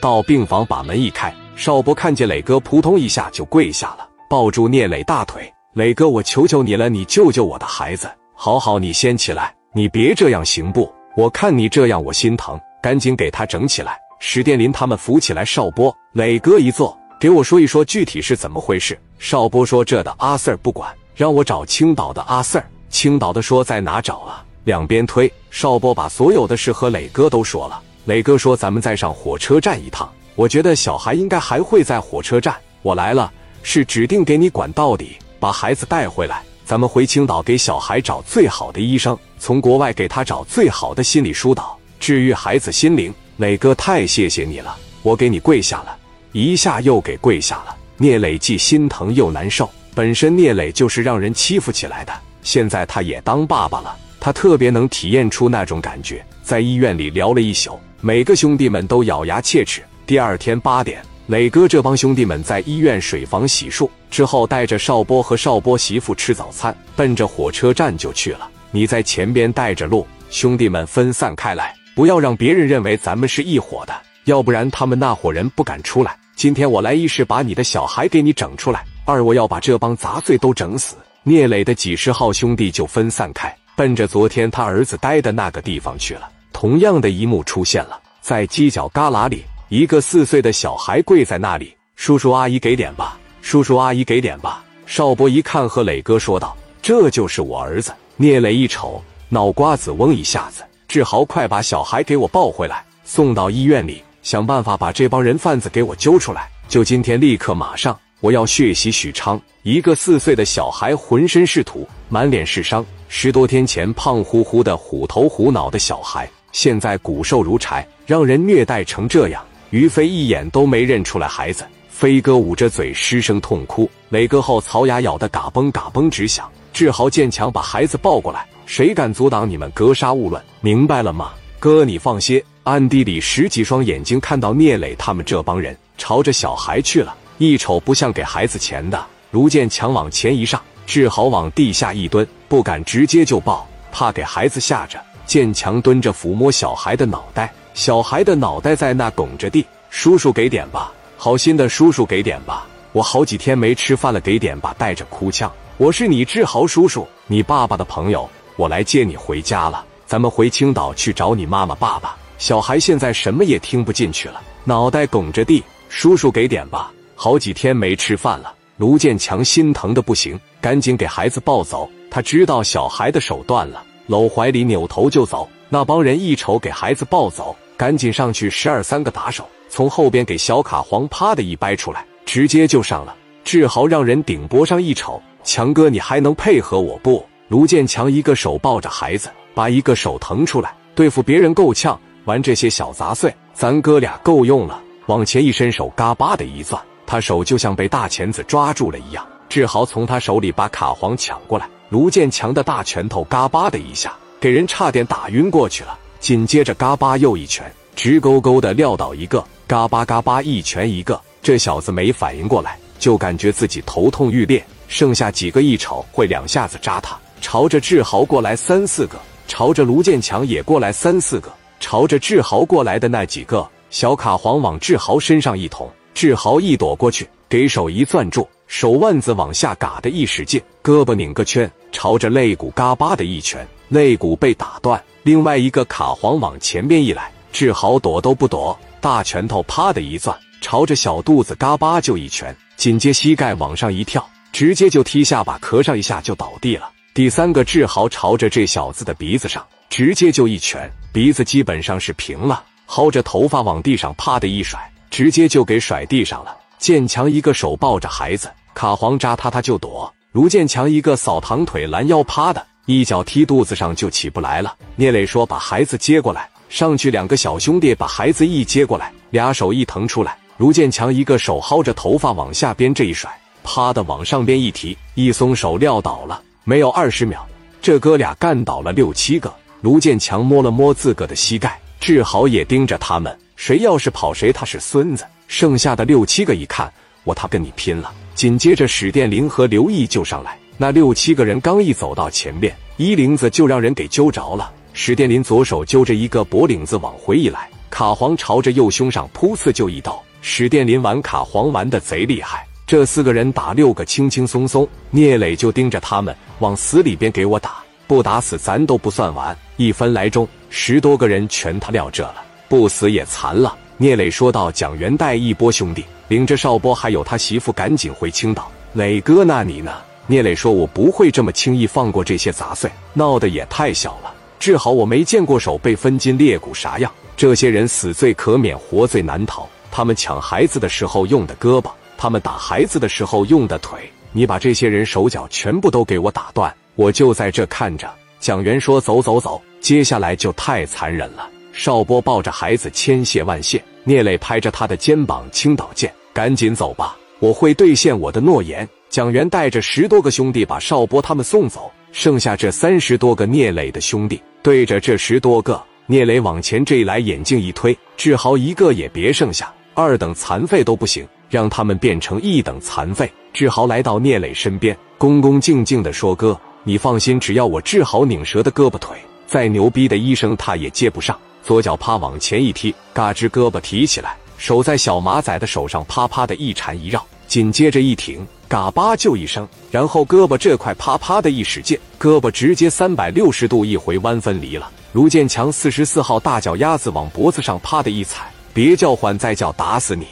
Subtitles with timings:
[0.00, 5.52] 到病房把门一开，邵波看见磊哥，扑通一下就跪下了，抱住聂磊大腿。
[5.74, 8.08] 磊哥，我求求你了，你救救我的孩子！
[8.34, 10.92] 好好，你先起来，你别这样行不？
[11.16, 13.98] 我看你这样，我心疼，赶紧给他整起来。
[14.18, 18.98] 史殿林他们扶起来邵波，磊哥一坐，给我说一说具体是怎么回事。
[19.18, 22.62] 邵波说：“这的阿 Sir 不管，让我找青岛的阿 Sir。
[22.88, 24.44] 青岛的说在哪找啊？
[24.64, 25.30] 两边推。
[25.50, 27.82] 邵波把所有的事和磊哥都说了。
[28.06, 30.10] 磊哥说：咱们再上火车站一趟。
[30.34, 32.56] 我觉得小孩应该还会在火车站。
[32.82, 33.32] 我来了，
[33.62, 43.12] 是指定给你管到底。”把孩子带回来，咱们回青岛给小孩找最好的医生，从国外给他找最好的心理疏导，治愈孩子心灵。
[43.36, 45.96] 磊哥，太谢谢你了，我给你跪下了，
[46.32, 47.76] 一下又给跪下了。
[47.98, 56.24] 聂磊既心疼又难受，本身聂磊就是让人欺负起来的，现在他也当爸爸了，他特别能体验出那种感觉。
[56.42, 59.82] 在医院里聊了一宿，每个兄弟们都咬牙切齿。
[60.06, 61.02] 第二天八点。
[61.26, 68.48] 磊哥这帮兄弟们在医院水房洗漱之后，带着邵波和邵波媳妇吃早餐，奔着火车站就去了。
[68.70, 73.94] 你在前边带着路，兄弟们分散开来，不要让别人认为咱们是一伙的，
[74.26, 76.16] 要不然他们那伙人不敢出来。
[76.36, 80.94] 今天我来一是把你的小孩给你整出来，二我要把这帮杂碎都整死。
[81.24, 86.28] 聂磊的几十号兄弟就分散开，奔着昨天他儿子待的那个地方去了。
[86.58, 89.44] 同样的一幕出现了，在犄角旮旯里。
[89.68, 94.64] 一个四岁的小孩跪在那里，叔叔阿姨给点吧，叔叔阿姨给点吧。
[94.86, 100.64] 邵波一看，和磊哥说道：“这就是我儿子。”聂磊一瞅，脑瓜子嗡一下子。
[100.88, 106.48] 志豪，快把小孩给我抱回来，送到医院里，想办法把这帮人贩子给我揪出来。
[106.68, 109.38] 就今天，立刻，马上，我要血洗许昌。
[109.62, 112.82] 一个四岁的小孩，浑身是土，满脸是伤。
[113.08, 116.26] 十多天前，胖乎乎的、虎头虎脑的小孩，
[116.56, 119.44] 现在骨瘦如柴，让人虐待成这样。
[119.68, 123.86] 于飞一眼都没认出来孩子，飞哥捂着嘴失声痛哭。
[124.08, 126.50] 磊哥后槽牙咬得嘎嘣嘎嘣直响。
[126.72, 131.32] 志豪见强把孩子抱过来，谁敢阻挡你们格杀勿论，明白了吗？
[131.58, 132.42] 哥，你放心。
[132.62, 139.04] 暗地里十几双眼睛看到聂磊他们这帮人朝着小孩去了，一瞅不像给孩子钱的。
[139.30, 144.98] 卢建强往前一上，志豪往地下一蹲，不敢直接就抱，怕给孩子吓着。
[145.26, 147.52] 建强蹲着抚摸小孩的脑袋。
[147.74, 154.74] 小孩的脑袋在那拱着地，叔叔给点吧，好心的叔叔给点吧，我好几天没吃饭了，给点吧。
[154.78, 158.26] 带着哭腔，我是你志豪叔叔，你爸爸的朋友，
[158.56, 162.16] 我来接你回家了，咱们回青岛去找你妈妈爸爸。
[162.38, 168.54] 小孩现在什么也听不进去了，脑袋拱着地，叔叔给点吧，好几天没吃饭了。
[168.78, 175.48] 卢建强心疼的不行，赶紧给孩子抱走，他知道小孩的手断了，搂怀里扭头就走。
[175.68, 177.54] 那帮人一瞅给孩子抱走。
[177.76, 178.48] 赶紧上去！
[178.48, 183.14] 十二三个打手从后边给小卡黄啪的一掰出来，直接就上了。
[183.44, 187.22] 志豪让人顶脖上一瞅，强哥你还能配合我不？
[187.48, 194.82] 卢建强一个手抱着孩子，把一个手腾出来，对付别人够呛，玩这些小杂碎，咱哥俩够用了。
[195.04, 199.22] 往前一伸手，嘎巴的一攥，他手就像被大钳子抓住了一样。
[199.50, 205.98] 志豪从他手里把卡黄抢过来，卢建强的大拳头嘎巴的一下，给人差点打晕过去了。
[206.18, 211.20] 紧接着，嘎巴又一拳，直勾勾的撂倒一个，嘎巴嘎巴一拳一个。
[211.42, 214.64] 这小子没反应过来，就感觉自己头痛欲裂。
[214.88, 235.02] 剩下几个一瞅，会两下子扎他，朝着志豪过来三四个，朝着卢建强也过来三四个，朝着志豪过来的那几个小卡黄往志豪身上一捅，志豪一躲过去，给手一攥住，手腕子往下嘎的一使劲，胳膊拧个圈，朝着肋骨嘎巴的一拳，肋骨被打断。
[235.22, 246.90] 另外一个卡黄往前边一来，志豪躲都不躲，大拳头啪的一攥，朝着小肚子嘎巴就一拳，紧接膝盖往上一跳，直接就踢下巴，咳上一下就倒地了。
[247.14, 256.54] 第三个志豪朝着这小子的鼻子上直接就一拳，鼻子基本上是平了，薅着头发往地上啪的一甩，直接就给甩地上了。
[256.78, 262.62] 建强一个手抱着孩子，卡黄扎他他就躲，卢建强一个扫堂腿拦腰趴的。
[262.84, 264.76] 一脚踢肚子上就起不来了。
[264.96, 270.36] 聂磊说：“把孩子接过来。”上去两个小兄弟把孩子一接过来，俩手一腾出来。
[270.58, 273.34] 卢建强一个手薅着头发往下边这一甩，
[273.64, 276.42] 啪的往上边一提，一松手撂倒了。
[276.64, 277.48] 没有二十秒，
[277.80, 279.50] 这哥俩干倒了六七个。
[279.80, 285.24] 卢建强摸了摸自个的膝盖，志豪也盯着他们，谁要是跑谁他是孙子。
[285.48, 286.92] 剩下的六七个一看，
[287.24, 288.12] 我他跟你拼了。
[288.36, 290.56] 紧接着史殿林和刘毅就上来。
[290.76, 294.70] 那六七个人刚一走到前边，衣领子就让人给揪着了。
[294.92, 300.22] 史殿林左手揪着一个脖领子往回一来，卡皇朝着右胸上噗刺就一刀。
[300.42, 309.56] 史殿林玩卡皇玩的贼厉害，这四个人打六个轻轻松松，聂磊就盯着他们往死里边给我打，不打死咱都不算完。
[309.78, 313.74] 一分来钟，十多个人全他撂这了，不死也残了。
[313.98, 318.70] 聂磊说道：“蒋元带一波兄弟，领着邵波还有他媳妇赶紧回青岛。
[318.92, 319.90] 磊哥，那你呢？”
[320.28, 324.34] 聂磊说：“我不会这么轻易放过这些杂碎，闹得也太小了。
[324.58, 327.10] 治好我没见过手被分筋裂骨啥样。
[327.38, 329.66] 这些人死罪可免，活罪难逃。
[329.90, 334.00] 他们抢孩子的时候用的胳膊，他们打孩子的时候用的腿，
[334.32, 338.06] 你把这些人手脚全部都给我打断，我就在这看着。”
[338.40, 343.82] 蒋元说：“走走走，接下来就太残忍了。”邵波抱着孩子，千谢万谢。
[344.02, 348.88] 聂磊拍着他的肩膀，青岛见，赶紧走吧，我会兑现我的诺言。
[349.10, 363.30] 蒋元带着十多个兄弟把邵波他们送走，剩下这三十多个聂磊的兄弟，对着这十多个聂磊往前这一来，眼镜一推，志豪一个也别剩下，二等残废都不行，让他们变成一等残废。
[363.52, 369.14] 志豪来到聂磊身边，恭恭敬敬地说：“哥，你放心，只要我治好拧折的胳膊腿，
[369.46, 378.46] 再牛逼的医生他也接不上。”左脚啪往前一踢，嘎吱胳膊提起来，手在小马仔的手上啪啪的一缠一绕，紧接着一挺。
[378.68, 384.88] 嘎巴就一声，然后胳膊这块啪啪的一使劲，胳膊直接三百六十度一回弯分离了。
[385.12, 390.24] 卢建强四十四号大脚丫子往脖子上啪的一踩，别叫唤，再叫打死你！